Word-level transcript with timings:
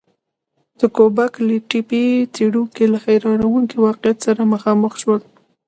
د 0.77 0.81
ګوبک 0.95 1.33
لي 1.47 1.57
تپې 1.69 2.03
څېړونکي 2.33 2.83
له 2.93 2.97
حیرانوونکي 3.05 3.77
واقعیت 3.85 4.17
سره 4.27 4.49
مخامخ 4.53 4.93
شول. 5.01 5.21